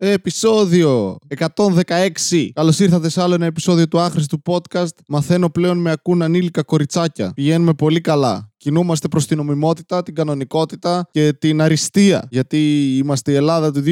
[0.00, 2.50] Επισόδιο 116.
[2.52, 4.94] Καλώς ήρθατε σε άλλο ένα επεισόδιο του άχρηστου podcast.
[5.08, 7.32] Μαθαίνω πλέον με ακούν ανήλικα κοριτσάκια.
[7.34, 8.47] Πηγαίνουμε πολύ καλά.
[8.60, 12.28] Κινούμαστε προς την νομιμότητα, την κανονικότητα και την αριστεία.
[12.30, 13.82] Γιατί είμαστε η Ελλάδα του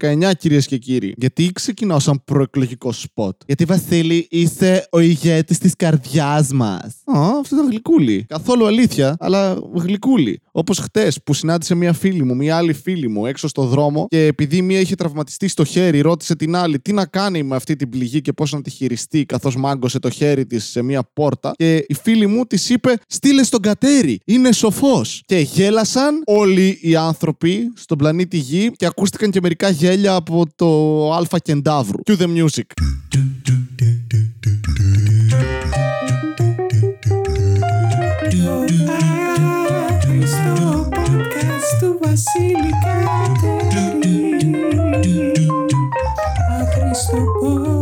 [0.00, 1.14] 2019, κυρίες και κύριοι.
[1.16, 3.40] Γιατί ξεκινάω σαν προεκλογικό σποτ.
[3.46, 6.84] Γιατί Βασίλη, είσαι ο ηγέτης της καρδιάς μας.
[7.04, 8.24] Α, αυτό ήταν γλυκούλη.
[8.28, 10.40] Καθόλου αλήθεια, αλλά γλυκούλη.
[10.52, 14.26] Όπως χτες που συνάντησε μία φίλη μου, μία άλλη φίλη μου έξω στο δρόμο και
[14.26, 17.88] επειδή μία είχε τραυματιστεί στο χέρι, ρώτησε την άλλη τι να κάνει με αυτή την
[17.88, 21.52] πληγή και πώς να τη χειριστεί, καθώς μάγκωσε το χέρι της σε μία πόρτα.
[21.56, 25.22] Και η φίλη μου της είπε: Στείλε στον κατέρι, είναι σοφός.
[25.26, 31.12] Και γέλασαν όλοι οι άνθρωποι στον πλανήτη Γη και ακούστηκαν και μερικά γέλια από το
[31.12, 31.98] Αλφα Κεντάβρου.
[32.06, 32.62] Cue the music.
[39.88, 42.72] Άχρηστο podcast του Βασίλη
[43.40, 44.12] Κατερίνη.
[46.60, 47.77] Άχρηστο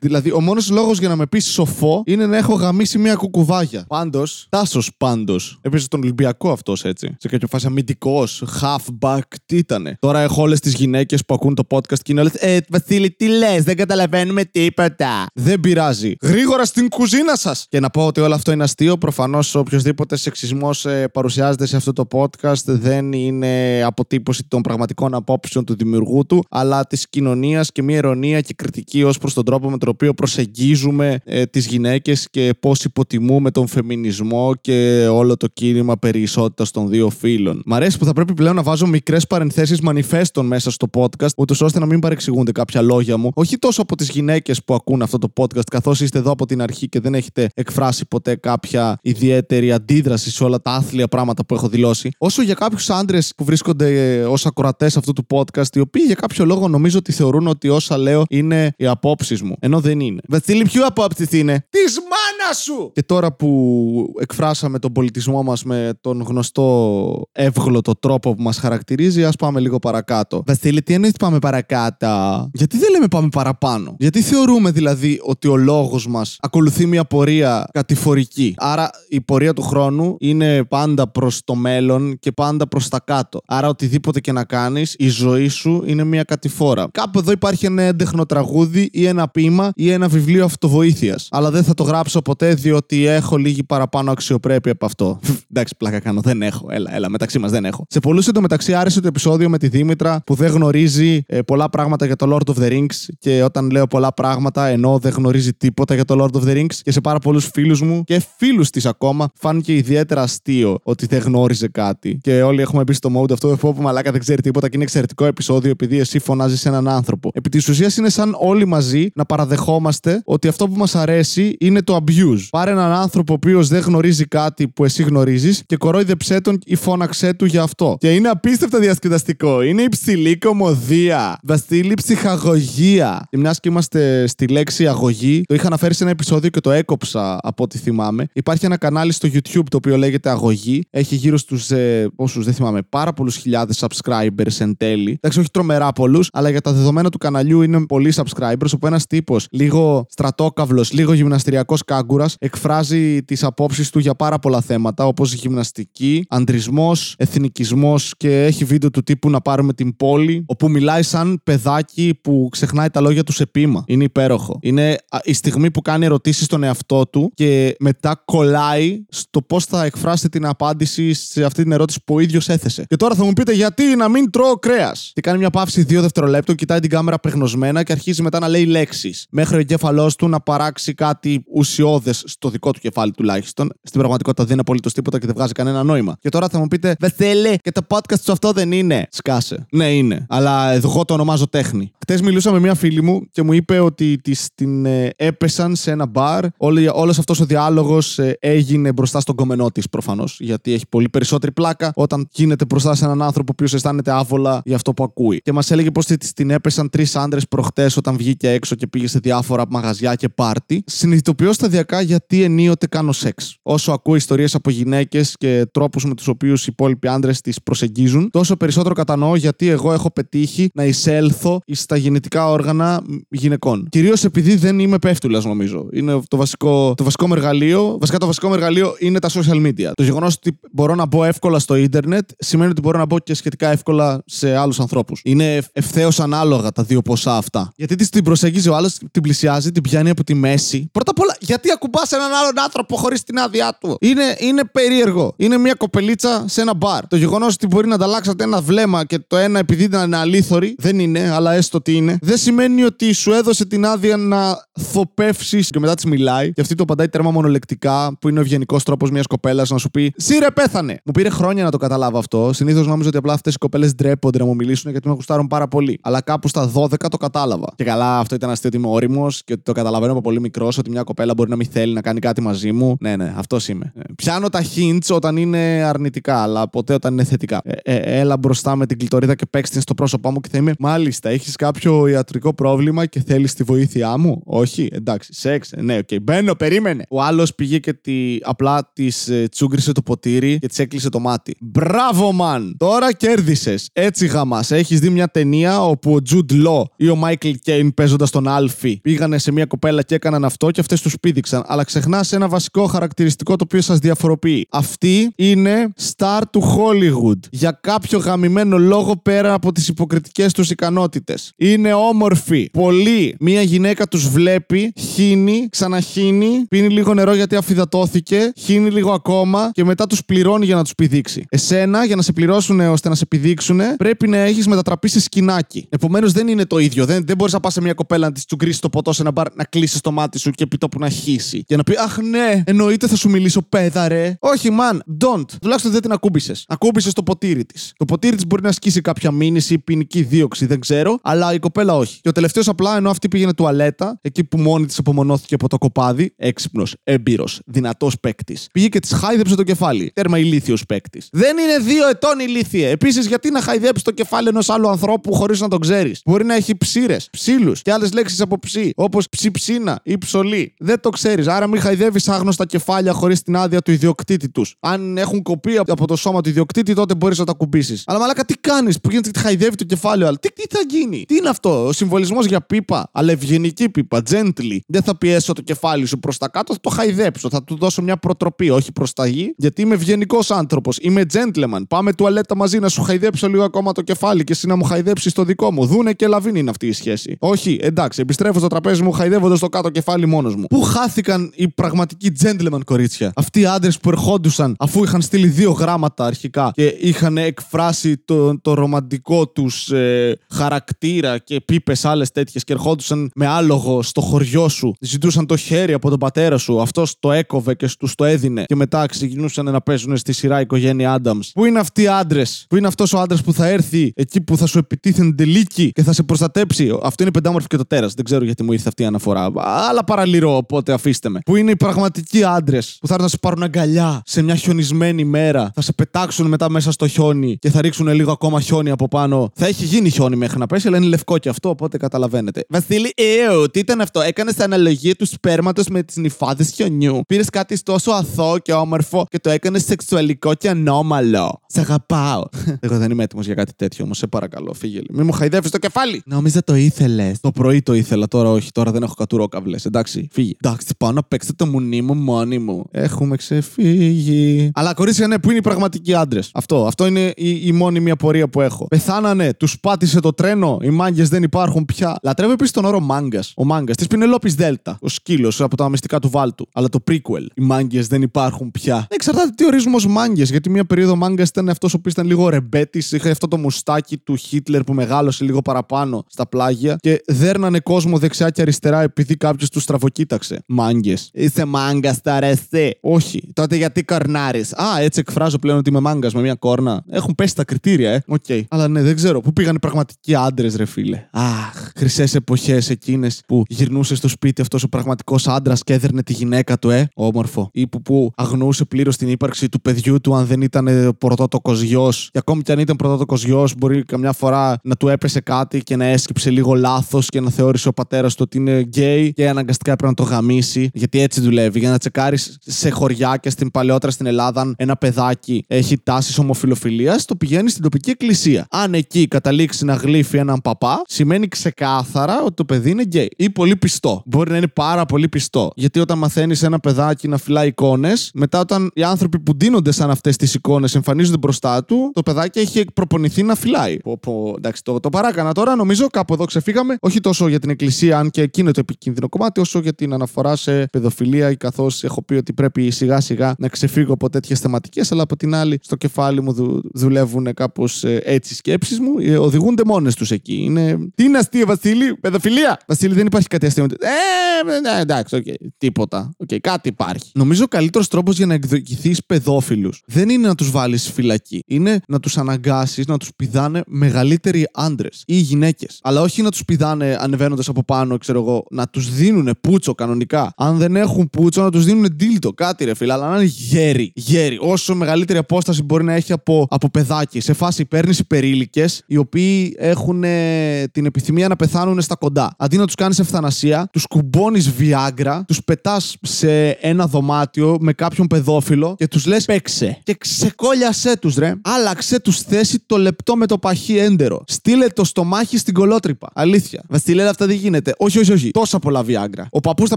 [0.00, 3.84] Δηλαδή, ο μόνος λόγος για να με πεις σοφό είναι να έχω γαμίσει μια κουκουβάγια.
[3.88, 5.58] Πάντως, Τάσος πάντως.
[5.62, 7.16] Έπαιζε τον Ολυμπιακό αυτός έτσι.
[7.18, 9.96] Σε κάποια φάση αμυντικός, halfback, τι ήτανε.
[10.00, 12.34] Τώρα έχω όλες τις γυναίκες που ακούν το podcast και είναι όλες.
[12.34, 15.26] Ε, Βασίλη, τι λες, δεν καταλαβαίνουμε τίποτα.
[15.34, 16.14] Δεν πειράζει.
[16.22, 17.66] Γρήγορα στην κουζίνα σας.
[17.68, 18.98] Και να πω ότι όλο αυτό είναι αστείο.
[18.98, 25.76] Προφανώς οποιοδήποτε σεξισμός παρουσιάζεται σε αυτό το podcast δεν είναι αποτύπωση των πραγματικών απόψεων του
[25.76, 29.78] δημιουργού του, αλλά της κοινωνίας και μια ειρωνία και κριτική ως προς τον τρόπο με
[29.78, 35.96] τον οποίο προσεγγίζουμε ε, τις γυναίκες και πώς υποτιμούμε τον φεμινισμό και όλο το κίνημα
[35.96, 37.62] περί ισότητας των δύο φύλων.
[37.66, 41.60] Μ' αρέσει που θα πρέπει πλέον να βάζω μικρές παρενθέσεις μανιφέστων μέσα στο podcast, ούτως
[41.60, 43.30] ώστε να μην παρεξηγούνται κάποια λόγια μου.
[43.34, 46.62] Όχι τόσο από τις γυναίκες που ακούν αυτό το podcast, καθώς είστε εδώ από την
[46.62, 51.54] αρχή και δεν έχετε εκφράσει ποτέ κάποια ιδιαίτερη αντίδραση σε όλα τα άθλια πράγματα που
[51.54, 56.02] έχω δηλώσει, όσο για κάποιους άντρες που βρίσκονται ως ακροατές αυτού του podcast, οι οποίοι
[56.06, 59.56] για κάποιο λόγο νομίζω ότι θεωρούν ότι όσα λέω είναι οι απόψεις μου.
[59.60, 60.20] Ενώ δεν είναι.
[60.28, 62.90] Βασίλη, ποιο απόψει είναι; Της μάνας σου!
[62.94, 69.24] Και τώρα που εκφράσαμε τον πολιτισμό μας με τον γνωστό εύγλωτο τρόπο που μας χαρακτηρίζει,
[69.24, 70.42] ας πάμε λίγο παρακάτω.
[70.46, 72.50] Βασίλη, τι εννοείς πάμε παρακάτω.
[72.52, 77.68] Γιατί δεν λέμε πάμε παραπάνω; Γιατί θεωρούμε δηλαδή ότι ο λόγος μας ακολουθεί μια πορεία
[77.72, 83.00] κατηφορική; Άρα η πορεία του χρόνου είναι πάντα προς το μέλλον και πάντα προς τα
[83.04, 83.40] κάτω.
[83.46, 86.88] Άρα οτιδήποτε και να κάνεις, η ζωή σου είναι μια κατηφόρα.
[86.92, 91.28] Κάπου εδώ υπάρχει ένα έντεχνο τραγούδι ή ένα ποίημα ή ένα βιβλίο αυτοβοήθειας.
[91.30, 95.20] Αλλά δεν θα το γράψω ποτέ διότι έχω λίγη παραπάνω αξιοπρέπεια από αυτό.
[95.50, 96.20] Εντάξει, πλάκα κάνω.
[96.20, 96.66] Δεν έχω.
[96.70, 97.84] Έλα, έλα, μεταξύ μας δεν έχω.
[97.88, 102.06] Σε πολλούς εντωμεταξύ άρεσε το επεισόδιο με τη Δήμητρα που δεν γνωρίζει ε, πολλά πράγματα
[102.06, 103.06] για το Lord of the Rings.
[103.18, 106.74] Και όταν λέω πολλά πράγματα, ενώ δεν γνωρίζει τίποτα για το Lord of the Rings.
[106.82, 111.20] Και σε πάρα πολλούς φίλους μου και φίλους της ακόμα φάνηκε ιδιαίτερα αστείο ότι δεν
[111.20, 112.18] γνώριζε κάτι.
[112.22, 113.48] Και όλοι έχουμε μπει στο mode αυτό.
[113.48, 117.30] Εφού που μαλάκα δεν ξέρει τίποτα και είναι εξαιρετικό επεισόδιο επειδή εσύ φωνάζεις έναν άνθρωπο.
[117.34, 119.24] Επί της ουσίας είναι σαν όλοι μαζί να
[119.58, 122.46] παραδεχόμαστε ότι αυτό που μας αρέσει είναι το abuse.
[122.50, 126.74] Πάρε έναν άνθρωπο ο οποίος δεν γνωρίζει κάτι που εσύ γνωρίζεις και κορόιδεψέ τον ή
[126.74, 127.96] φώναξέ του για αυτό.
[128.00, 129.62] Και είναι απίστευτα διασκεδαστικό.
[129.62, 131.38] Είναι υψηλή κομμωδία.
[131.42, 133.26] Βασίλη ψυχαγωγία.
[133.30, 136.70] Και μιας και είμαστε στη λέξη αγωγή, το είχα αναφέρει σε ένα επεισόδιο και το
[136.70, 138.26] έκοψα από ό,τι θυμάμαι.
[138.32, 140.82] Υπάρχει ένα κανάλι στο YouTube το οποίο λέγεται Αγωγή.
[140.90, 141.70] Έχει γύρω στους.
[141.70, 145.10] Ε, πόσου δεν θυμάμαι, πάρα πολλούς χιλιάδες subscribers εν τέλει.
[145.10, 148.70] Εντάξει, όχι τρομερά πολλούς, αλλά για τα δεδομένα του καναλιού είναι πολλοί subscribers.
[148.74, 154.60] Όπου ένας τύπος, λίγο στρατόκαυλος, λίγο γυμναστηριακός κάγκουρας, εκφράζει τις απόψεις του για πάρα πολλά
[154.60, 160.70] θέματα, όπως γυμναστική, αντρισμός, εθνικισμός και έχει βίντεο του τύπου να πάρουμε την πόλη, όπου
[160.70, 163.84] μιλάει σαν παιδάκι που ξεχνάει τα λόγια του σε πείμα.
[163.86, 164.58] Είναι υπέροχο.
[164.62, 169.64] Είναι α, η στιγμή που κάνει ερωτήσεις στον εαυτό του και μετά κολλάει στο πώς
[169.64, 172.84] θα εκφράσει την απάντηση σε αυτή την ερώτηση που ο ίδιος έθεσε.
[172.88, 176.00] Και τώρα θα μου πείτε γιατί να μην τρώω κρέας; Και κάνει μια παύση δύο
[176.00, 179.26] δευτερολέπτων, κοιτάει την κάμερα πεγνωσμένα και αρχίζει μετά να λέει λέξεις.
[179.40, 183.70] Μέχρι ο εγκέφαλός του να παράξει κάτι ουσιώδες στο δικό του κεφάλι τουλάχιστον.
[183.82, 186.16] Στην πραγματικότητα δεν είναι απολύτως τίποτα και δεν βγάζει κανένα νόημα.
[186.20, 189.06] Και τώρα θα μου πείτε, Βεσέλε, και το podcast σου αυτό δεν είναι.
[189.10, 189.66] Σκάσε.
[189.70, 190.26] Ναι, είναι.
[190.28, 191.92] Αλλά εγώ το ονομάζω τέχνη.
[192.08, 195.90] Χθε μιλούσα με μια φίλη μου και μου είπε ότι της την ε, έπεσαν σε
[195.90, 196.44] ένα μπαρ.
[196.92, 200.36] Όλος αυτός ο διάλογος ε, έγινε μπροστά στον κομμενό της προφανώς.
[200.40, 204.76] Γιατί έχει πολύ περισσότερη πλάκα όταν γίνεται μπροστά σε έναν άνθρωπο που αισθάνεται άβολα για
[204.76, 205.40] αυτό που ακούει.
[205.40, 209.08] Και μας έλεγε πως της την έπεσαν τρεις άντρες προχτές όταν βγήκε έξω και πήγε
[209.08, 210.82] σε διάφορα μαγαζιά και πάρτι.
[210.86, 213.56] Συνειδητοποιώ σταδιακά παραδοσιακά γιατί ενίοτε κάνω σεξ.
[213.62, 218.30] Όσο ακούω ιστορίες από γυναίκες και τρόπους με τους οποίους οι υπόλοιποι άντρες τις προσεγγίζουν,
[218.30, 223.86] τόσο περισσότερο κατανοώ γιατί εγώ έχω πετύχει να εισέλθω στα γεννητικά όργανα γυναικών.
[223.88, 225.88] Κυρίως επειδή δεν είμαι πέφτουλας, νομίζω.
[225.92, 227.96] Είναι το βασικό, το βασικό μου εργαλείο.
[228.00, 229.90] Βασικά, το βασικό μου εργαλείο είναι τα social media.
[229.94, 233.34] Το γεγονός ότι μπορώ να μπω εύκολα στο ίντερνετ σημαίνει ότι μπορώ να μπω και
[233.34, 235.20] σχετικά εύκολα σε άλλους ανθρώπους.
[235.24, 237.72] Είναι ευθέως ανάλογα τα δύο ποσά αυτά.
[237.76, 240.88] Γιατί τη την προσεγγίζει ο άλλος, την πλησιάζει, την πιάνει από τη μέση.
[240.92, 245.34] Πρώτα απ' όλα, γιατί ακουμπάς έναν άλλον άνθρωπο χωρίς την άδειά του; Είναι, είναι περίεργο.
[245.36, 247.06] Είναι μια κοπελίτσα σε ένα μπαρ.
[247.06, 250.98] Το γεγονός ότι μπορεί να ανταλλάξετε ένα βλέμμα και το ένα επειδή ήταν αλήθωρη, δεν
[250.98, 255.78] είναι, αλλά έστω ότι είναι, δεν σημαίνει ότι σου έδωσε την άδεια να θωπεύσεις και
[255.78, 256.52] μετά της μιλάει.
[256.52, 259.90] Και αυτή του απαντάει τέρμα μονολεκτικά, που είναι ο ευγενικός τρόπος μιας κοπέλας να σου
[259.90, 261.00] πει Σύρε, πέθανε.
[261.04, 262.50] Μου πήρε χρόνια να το καταλάβω αυτό.
[262.52, 265.68] Συνήθως νόμιζα ότι απλά αυτές οι κοπέλες ντρέπονται να μου μιλήσουν γιατί με γουστάρουν πάρα
[265.68, 265.98] πολύ.
[266.02, 267.66] Αλλά κάπου στα 12 το κατάλαβα.
[267.76, 270.78] Και καλά, αυτό ήταν αστείο ότι είμαι όριμο και ότι το καταλαβαίνω από πολύ μικρός
[270.78, 272.96] ότι μια κοπέλα μπορεί να μην θέλει να κάνει κάτι μαζί μου.
[273.00, 273.92] Ναι, ναι, αυτός είμαι.
[273.96, 277.60] Ε, Πιάνω τα hints όταν είναι αρνητικά, αλλά ποτέ όταν είναι θετικά.
[277.64, 280.58] Ε, ε, έλα μπροστά με την κλειτορίδα και παίξει την στο πρόσωπό μου και θα
[280.58, 280.72] είμαι.
[280.78, 285.32] Μάλιστα, έχεις κάποιο ιατρικό πρόβλημα και θέλεις τη βοήθειά μου; Όχι, εντάξει.
[285.32, 286.08] Σεξ, ε, ναι, οκ.
[286.10, 286.16] Okay.
[286.22, 287.04] Μπαίνω, περίμενε.
[287.10, 291.20] Ο άλλος πήγε και τη, απλά της ε, τσούγκρισε το ποτήρι και της έκλεισε το
[291.20, 291.56] μάτι.
[291.60, 292.70] Μπράβο, man!
[292.76, 293.88] Τώρα κέρδισες.
[293.92, 294.70] Έτσι γαμάς.
[294.70, 298.87] Έχεις δει μια ταινία όπου ο Τζουντ Λό ή ο Μάικλ Κέιν παίζοντας τον Άλφι
[298.96, 301.64] πήγανε σε μια κοπέλα και έκαναν αυτό και αυτές τους πήδηξαν.
[301.66, 304.66] Αλλά ξεχνάς ένα βασικό χαρακτηριστικό το οποίο σας διαφοροποιεί.
[304.70, 307.38] Αυτοί είναι star του Hollywood.
[307.50, 311.52] Για κάποιο γαμημένο λόγο πέρα από τις υποκριτικές τους ικανότητες.
[311.56, 312.70] Είναι όμορφοι.
[312.72, 313.36] Πολύ.
[313.40, 319.84] Μια γυναίκα τους βλέπει, χύνει, ξαναχύνει, πίνει λίγο νερό γιατί αφυδατώθηκε, χύνει λίγο ακόμα και
[319.84, 321.44] μετά τους πληρώνει για να τους πηδήξει.
[321.48, 325.86] Εσένα, για να σε πληρώσουν ώστε να σε πηδήξουν, πρέπει να έχεις μετατραπεί σε σκηνάκι.
[325.88, 327.04] Επομένως δεν είναι το ίδιο.
[327.04, 329.30] Δεν, δεν μπορείς να πας σε μια κοπέλα να της τσουγκρίσει το ποτό σε ένα
[329.30, 331.64] μπαρ, να κλείσει το μάτι σου και επί τόπου να χύσει.
[331.64, 334.36] Και να πει Αχ, ναι, εννοείται θα σου μιλήσω, παίδαρε.
[334.40, 335.44] Όχι, man, don't.
[335.60, 336.64] Τουλάχιστον δεν την ακούμπησες.
[336.68, 337.92] Ακούμπησες το ποτήρι της.
[337.96, 341.58] Το ποτήρι της μπορεί να ασκήσει κάποια μήνυση ή ποινική δίωξη, δεν ξέρω, αλλά η
[341.58, 342.20] κοπέλα όχι.
[342.20, 345.78] Και ο τελευταίος απλά ενώ αυτή πήγαινε τουαλέτα, εκεί που μόνη της απομονώθηκε από το
[345.78, 348.68] κοπάδι, έξυπνος, έμπειρος, δυνατός παίκτης.
[348.72, 350.10] Πήγε και της χάιδεψε το κεφάλι.
[350.14, 351.28] Τέρμα ηλίθιος παίκτης.
[351.32, 352.90] Δεν είναι δύο ετών ηλίθιε.
[352.90, 356.54] Επίσης, γιατί να χαϊδέψει το κεφάλι ενός άλλου ανθρώπου χωρίς να τον ξέρεις; Μπορεί να
[356.54, 360.74] έχει ψήρες, ψήλους και άλλες λέξεις από ψή, όπως ψιψίνα ή ψωλή.
[360.78, 361.46] Δεν το ξέρεις.
[361.46, 364.74] Άρα μην χαϊδεύεις άγνωστα κεφάλια χωρίς την άδεια του ιδιοκτήτη τους.
[364.80, 368.02] Αν έχουν κοπεί από το σώμα του ιδιοκτήτη, τότε μπορείς να τα κουμπίσεις.
[368.06, 371.24] Αλλά μαλάκα τι κάνεις που γίνεται και χαϊδεύει το κεφάλαιο άλλο; Τι, τι θα γίνει;
[371.28, 374.78] Τι είναι αυτό; Ο συμβολισμός για πίπα, αλλά ευγενική πίπα, gently.
[374.86, 377.48] Δεν θα πιέσω το κεφάλι σου προς τα κάτω, θα το χαϊδέψω.
[377.48, 380.98] Θα του δώσω μια προτροπή, όχι προς τα γη, γιατί είμαι ευγενικός άνθρωπος.
[381.00, 381.82] Είμαι gentleman.
[381.88, 385.32] Πάμε τουαλέτα μαζί να σου χαϊδέψω λίγο ακόμα το κεφάλι και εσύ να μου χαϊδέψεις
[385.32, 385.86] το δικό μου.
[385.86, 387.36] Δούνε και λαβίνη είναι αυτή η σχέση.
[387.38, 390.66] Όχι, εντάξει, επιστρέφω στο τραπέζι μου χαϊδεύοντα το κάτω κεφάλι μόνος μου.
[390.66, 395.70] Πού χάθηκαν οι πραγματικοί gentleman κορίτσια; Αυτοί οι άντρες που ερχόντουσαν αφού είχαν στείλει δύο
[395.70, 402.64] γράμματα αρχικά και είχαν εκφράσει το, το ρομαντικό τους ε, χαρακτήρα και πίπες άλλες τέτοιες
[402.64, 404.94] και ερχόντουσαν με άλογο στο χωριό σου.
[405.00, 406.80] Ζητούσαν το χέρι από τον πατέρα σου.
[406.80, 408.64] Αυτός το έκοβε και τους το έδινε.
[408.66, 411.50] Και μετά ξεκινούσαν να παίζουν στη σειρά οικογένεια Adams.
[411.52, 414.56] Πού είναι αυτοί οι άντρες; Πού είναι αυτός ο άντρας που θα έρθει εκεί που
[414.56, 418.14] θα σου επιτίθενται λύκοι και θα σε προστατέψει; Αυτό είναι πεντάμορφο και το τέρας.
[418.14, 419.50] Δεν ξέρω γιατί μου ήρθε αυτή η αναφορά.
[419.88, 421.40] Αλλά παραλυρώ, οπότε αφήστε με.
[421.44, 425.24] Πού είναι οι πραγματικοί άντρες που θα έρθουν να σε πάρουν αγκαλιά σε μια χιονισμένη
[425.24, 425.70] μέρα.
[425.74, 429.50] Θα σε πετάξουν μετά μέσα στο χιόνι και θα ρίξουν λίγο ακόμα χιόνι από πάνω.
[429.54, 432.64] Θα έχει γίνει χιόνι μέχρι να πέσει, αλλά είναι λευκό και αυτό, οπότε καταλαβαίνετε.
[432.68, 437.20] Βασίλη, εw, τι ήταν αυτό; Έκανες αναλογία του σπέρματος με τις νυφάδες χιονιού.
[437.26, 441.60] Πήρες κάτι τόσο αθώο και όμορφο και το έκανες σεξουαλικό και ανώμαλο.
[441.66, 442.44] Σε αγαπάω.
[442.80, 445.00] Εγώ δεν είμαι έτοιμος για κάτι τέτοιο όμως, σε παρακαλώ, φύγε.
[445.10, 446.22] Μην μου χαϊδεύεις το κεφάλι.
[446.26, 447.40] Νόμιζα το ήθελες.
[447.40, 448.70] Το πρωί το ήθελα, τώρα όχι.
[448.72, 449.84] Τώρα δεν έχω κατουρόκαυλες.
[449.84, 450.52] Εντάξει, φύγε.
[450.62, 452.84] Εντάξει, πάω να παίξετε το μουνί μου μόνοι μου.
[452.90, 454.70] Έχουμε ξεφύγει.
[454.74, 456.50] Αλλά κορίτσια, ναι, που είναι οι πραγματικοί άντρες.
[456.54, 456.86] Αυτό.
[456.86, 458.86] Αυτό είναι η, η μόνη μια πορεία που έχω.
[458.86, 460.78] Πεθάνανε, τους πάτησε το τρένο.
[460.82, 462.18] Οι μάγκες δεν υπάρχουν πια.
[462.22, 463.52] Λατρεύω επίσης τον όρο μάγκας.
[463.56, 464.98] Ο μάγκας της Πηνελόπης Δέλτα.
[465.00, 466.68] Ο σκύλος από τα μυστικά του Βάλτου.
[466.72, 467.46] Αλλά το prequel.
[467.54, 469.06] Οι μάγκες δεν υπάρχουν πια.
[469.10, 470.50] Εξαρτάται τι ορίζουμε ως μάγκες.
[470.50, 473.12] Γιατί μια περίοδο μάγκας ήταν αυτός ο οποίος ήταν λίγο ρεμπέτης.
[473.12, 476.96] Είχε αυτό το μουστάκι του Χίτλερ που μεγάλωσε λίγο παραπάνω στα πλάγια.
[477.00, 480.62] Και δέρνανε κόσμο δεξιά και αριστερά επειδή κάποιος τους στραβοκοίταξε.
[480.66, 481.30] Μάγκες.
[481.32, 482.98] Είσαι μάγκας τώρα εσύ.
[483.00, 483.42] Όχι.
[483.52, 484.60] Τότε γιατί κορνάρει.
[484.60, 487.04] Α, έτσι εκφράζω πλέον ότι είμαι μάγκας με μια κόρνα.
[487.10, 488.22] Έχουν πέσει τα κριτήρια, ε.
[488.26, 488.44] Οκ.
[488.68, 489.40] Αλλά ναι, δεν ξέρω.
[489.40, 494.60] Πού πήγαν οι πραγματικοί άντρες, ρε φίλε; Αχ, χρυσές εποχές εκείνες που γυρνούσε στο σπίτι
[494.60, 497.08] αυτός ο πραγματικός άντρας και έδερνε τη γυναίκα του, ε.
[497.14, 497.70] Όμορφο.
[497.72, 502.12] Ή που, που αγνοούσε πλήρως την ύπαρξη του παιδιού του αν δεν ήταν πρωτότοκο γιο.
[502.30, 505.96] Και ακόμη και αν ήταν πρωτότοκο γιο, μπορεί καμιά φορά να του έπεσε κάτι και
[505.96, 509.92] να έσκυψε λίγο λάθος και να θεώρησε ο πατέρας του ότι είναι γκέι και αναγκαστικά
[509.92, 513.70] έπρεπε να το γαμήσει πηδήξει, γιατί έτσι δουλεύει, για να τσεκάρεις σε χωριά και στην
[513.70, 518.66] παλαιότερα στην Ελλάδα, αν ένα παιδάκι έχει τάσεις ομοφυλοφιλίας, το πηγαίνει στην τοπική εκκλησία.
[518.70, 523.30] Αν εκεί καταλήξει να γλύφει έναν παπά, σημαίνει ξεκάθαρα ότι το παιδί είναι γκέι.
[523.36, 524.22] Ή πολύ πιστό.
[524.26, 525.70] Μπορεί να είναι πάρα πολύ πιστό.
[525.74, 530.10] Γιατί όταν μαθαίνεις ένα παιδάκι να φιλάει εικόνες, μετά όταν οι άνθρωποι που ντύνονται σαν
[530.10, 533.96] αυτές τις εικόνες εμφανίζονται μπροστά του, το παιδάκι έχει προπονηθεί να φιλάει.
[533.96, 535.76] Πω, πω, εντάξει, το, το παράκανα τώρα.
[535.76, 536.96] Νομίζω κάπου εδώ ξεφύγαμε.
[537.00, 540.12] Όχι τόσο για την εκκλησία, αν και εκεί είναι το επικίνδυνο κομμάτι, όσο για την
[540.12, 545.12] αναφορά σε παιδοφιλία, καθώς έχω πει ότι πρέπει σιγά σιγά να ξεφύγω από τέτοιες θεματικές,
[545.12, 549.18] αλλά από την άλλη στο κεφάλι μου δου, δουλεύουν κάπως έτσι οι σκέψεις μου.
[549.18, 550.62] Ε, οδηγούνται μόνες τους εκεί.
[550.64, 550.98] Είναι.
[551.14, 553.84] Τι είναι αστείο, Βασίλη, παιδοφιλία; Βασίλη, δεν υπάρχει κάτι αστείο.
[553.84, 555.44] Ε, ναι, εντάξει, οκ.
[555.78, 556.30] Τίποτα.
[556.36, 557.30] Οκ, κάτι υπάρχει.
[557.34, 561.62] Νομίζω ο καλύτερος τρόπος για να εκδικηθείς παιδόφιλους δεν είναι να τους βάλεις φυλακή.
[561.66, 565.98] Είναι να τους αναγκάσεις να τους πηδάνε μεγαλύτεροι άντρες ή γυναίκες.
[566.02, 570.52] Αλλά όχι να τους πηδάνε ανεβαίνοντας από πάνω, ξέρω εγώ, να τους δίνουν πούτσο κανονικά.
[570.56, 574.12] Αν δεν έχουν πούτσο, να τους δίνουν dildo, κάτι ρε φίλε, αλλά να είναι γέροι.
[574.14, 574.58] Γέροι.
[574.60, 577.40] Όσο μεγαλύτερη απόσταση μπορεί να έχει από, από παιδάκι.
[577.40, 582.54] Σε φάση παίρνεις υπερήλικες, οι οποίοι έχουν ε, την επιθυμία να πεθάνουν στα κοντά.
[582.58, 588.26] Αντί να τους κάνεις ευθανασία, τους κουμπώνεις βιάγκρα, τους πετάς σε ένα δωμάτιο με κάποιον
[588.26, 589.98] παιδόφιλο και τους λες παίξε.
[590.02, 591.54] Και ξεκόλιασέ τους, ρε.
[591.62, 594.42] Άλλαξε τους θέση το λεπτό με το παχύ έντερο.
[594.46, 596.30] Στείλε το στομάχι στην κολότρυπα.
[596.34, 596.82] Αλήθεια.
[596.88, 597.77] Βασιλέλα, αυτά δεν γίνεται.
[597.96, 598.50] Όχι, όχι, όχι.
[598.50, 599.48] Τόσα πολλά βιάγκρα.
[599.50, 599.96] Ο παππούς θα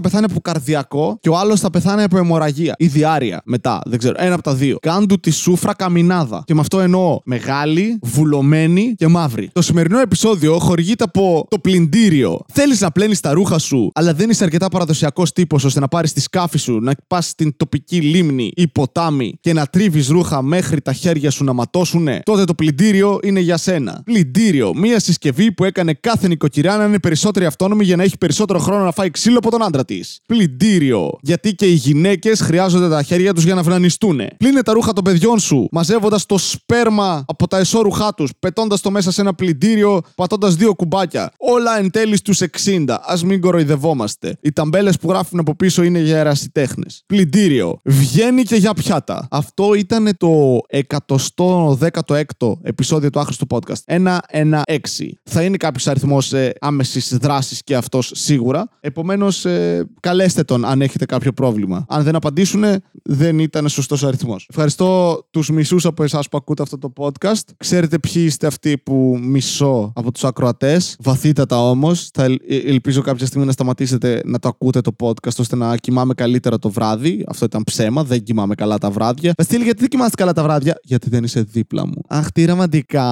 [0.00, 3.80] πεθάνει από καρδιακό και ο άλλος θα πεθάνει από αιμορραγία ή διάρεια μετά.
[3.84, 4.14] Δεν ξέρω.
[4.18, 4.78] Ένα από τα δύο.
[4.80, 6.42] Κάντου τη σούφρα καμινάδα.
[6.46, 9.50] Και με αυτό εννοώ μεγάλη, βουλωμένη και μαύρη.
[9.52, 12.40] Το σημερινό επεισόδιο χορηγείται από το πλυντήριο.
[12.52, 16.12] Θέλεις να πλένεις τα ρούχα σου, αλλά δεν είσαι αρκετά παραδοσιακός τύπος ώστε να πάρεις
[16.12, 20.80] τη σκάφη σου, να πας στην τοπική λίμνη ή ποτάμι και να τρίβεις ρούχα μέχρι
[20.80, 22.20] τα χέρια σου να ματώσουνε.
[22.24, 24.02] Τότε το πλυντήριο είναι για σένα.
[24.04, 24.74] Πλυντήριο.
[24.74, 28.84] Μία συσκευή που έκανε κάθε νοικοκυριά να είναι περισσότερη αυτόνομη για να έχει περισσότερο χρόνο
[28.84, 30.20] να φάει ξύλο από τον άντρα της.
[30.26, 31.10] Πλυντήριο.
[31.20, 34.20] Γιατί και οι γυναίκες χρειάζονται τα χέρια τους για να βλανιστούν.
[34.36, 38.90] Πλύνε τα ρούχα των παιδιών σου, μαζεύοντας το σπέρμα από τα εσώρουχά τους, πετώντας το
[38.90, 41.32] μέσα σε ένα πλυντήριο, πατώντας δύο κουμπάκια.
[41.38, 42.84] Όλα εν τέλει στους 60.
[42.88, 44.36] Α μην κοροϊδευόμαστε.
[44.40, 47.02] Οι ταμπέλες που γράφουν από πίσω είναι για ερασιτέχνες.
[47.06, 47.80] Πλυντήριο.
[47.84, 49.26] Βγαίνει και για πιάτα.
[49.30, 53.82] Αυτό ήταν το 116ο επεισόδιο του άχρηστου podcast.
[53.86, 55.18] 116.
[55.24, 58.68] Θα είναι κάποιος αριθμός ε, άμεσης δράσης και αυτός σίγουρα.
[58.80, 61.84] Επομένως, ε, καλέστε τον αν έχετε κάποιο πρόβλημα.
[61.88, 62.64] Αν δεν απαντήσουν,
[63.02, 64.46] δεν ήταν σωστός αριθμός.
[64.50, 67.42] Ευχαριστώ τους μισούς από εσάς που ακούτε αυτό το podcast.
[67.56, 70.96] Ξέρετε ποιοι είστε αυτοί που μισώ από τους ακροατές.
[71.00, 72.10] Βαθύτατα όμως.
[72.12, 75.76] Θα ελ- ε, ελπίζω κάποια στιγμή να σταματήσετε να το ακούτε το podcast ώστε να
[75.76, 77.24] κοιμάμαι καλύτερα το βράδυ.
[77.28, 78.04] Αυτό ήταν ψέμα.
[78.04, 79.32] Δεν κοιμάμαι καλά τα βράδια.
[79.36, 82.02] Βασίλη, γιατί δεν κοιμάσαι καλά τα βράδια; Γιατί δεν είσαι δίπλα μου.
[82.08, 83.06] Αχ, τι ρομαντικά.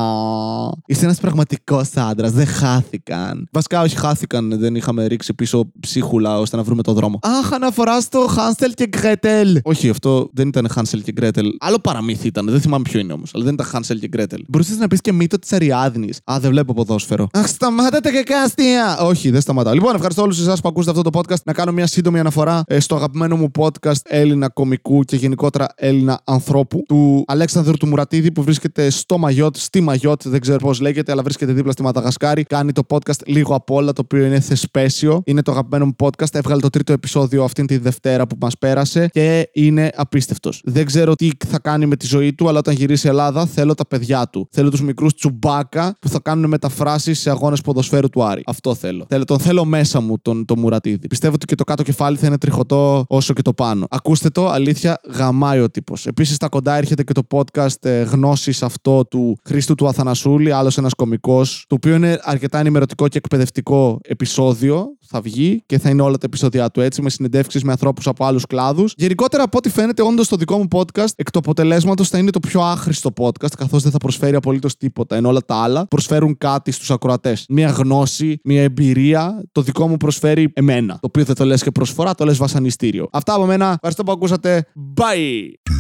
[0.87, 2.33] Είσαι ένας πραγματικός άντρας.
[2.33, 3.49] Δεν χάθηκαν.
[3.53, 4.40] Βασικά, όχι χάθηκαν.
[4.49, 7.19] Δεν είχαμε ρίξει πίσω ψίχουλα ώστε να βρούμε το δρόμο.
[7.23, 9.61] Αχ, αναφορά στο Χάνσελ και Γκρέτελ.
[9.63, 11.47] Όχι, αυτό δεν ήταν Χάνσελ και Γκρέτελ.
[11.61, 12.47] Άλλο παραμύθι ήταν.
[12.51, 13.31] Δεν θυμάμαι ποιο είναι όμως.
[13.35, 14.45] Αλλά δεν ήταν Χάνσελ και Γκρέτελ.
[14.49, 16.21] Μπορούσε να πει και μύτο της Αριάδνης.
[16.25, 17.27] Α, δεν βλέπω ποδόσφαιρο.
[17.33, 18.99] Αχ, σταμάτατε και κάστια.
[19.01, 19.73] Όχι, δεν σταματάω.
[19.73, 21.43] Λοιπόν, ευχαριστώ όλους εσάς που ακούσατε αυτό το podcast.
[21.45, 26.21] Να κάνω μια σύντομη αναφορά ε, στο αγαπημένο μου podcast Έλληνα κομικού και γενικότερα Έλληνα
[26.25, 31.13] ανθρώπου του Αλέξανδρου του Μουρατίδη που βρίσκεται στο Μαγιότ, στη Μαγιότ, δεν ξέρω πώς λέγεται,
[31.13, 32.43] αλλά βρίσκεται δίπλα στη Μαδαγασκάρη.
[32.43, 35.23] Κάνει το podcast λίγο απ' όλα, το οποίο είναι θεσπέσιο.
[35.25, 36.35] Είναι το αγαπημένο μου podcast.
[36.35, 40.61] Έβγαλε το τρίτο επεισόδιο αυτήν τη Δευτέρα που μας πέρασε και είναι απίστευτος.
[40.65, 43.75] Δεν ξέρω τι θα κάνει με τη ζωή του, αλλά όταν γυρίσει η Ελλάδα θέλω
[43.75, 44.49] τα παιδιά του.
[44.51, 48.43] Θέλω τους μικρούς τσουμπάκα που θα κάνουν μεταφράσεις σε αγώνες ποδοσφαίρου του Άρη.
[48.47, 49.07] Αυτό θέλω.
[49.09, 49.25] θέλω.
[49.25, 51.07] Τον θέλω μέσα μου τον, τον Μουρατίδη.
[51.07, 53.87] Πιστεύω ότι και το κάτω κεφάλι θα είναι τριχωτό όσο και το πάνω.
[53.91, 56.07] Ακούστε το, αλήθεια, γαμάει ο τύπος.
[56.07, 60.79] Επίσης, στα κοντά έρχεται και το podcast ε, γνώση αυτό του Χρήστου του Αθανασούλη, άλλος
[60.79, 64.97] ένας κωμικός, το οποίο είναι αρκετά ενημερωτικό και εκπαιδευτικό επεισόδιο.
[65.07, 68.25] Θα βγει και θα είναι όλα τα επεισόδια του έτσι, με συνεντεύξεις με ανθρώπους από
[68.25, 68.95] άλλους κλάδους.
[68.97, 72.41] Γενικότερα, από ό,τι φαίνεται, όντως το δικό μου podcast εκ του αποτελέσματος θα είναι το
[72.41, 75.17] πιο άχρηστο podcast, καθώς δεν θα προσφέρει απολύτως τίποτα.
[75.17, 77.45] Ενώ όλα τα άλλα προσφέρουν κάτι στους ακροατές.
[77.49, 79.45] Μία γνώση, μία εμπειρία.
[79.53, 80.93] Το δικό μου προσφέρει εμένα.
[80.93, 83.09] Το οποίο δεν το λες και προσφορά, το λες βασανιστήριο.
[83.13, 83.71] Αυτά από μένα.
[83.73, 84.67] Ευχαριστώ που ακούσατε.
[84.97, 85.80] Bye!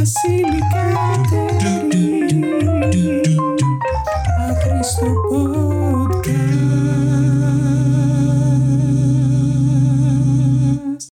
[0.00, 1.42] Basilicata
[4.38, 5.49] a Cristo por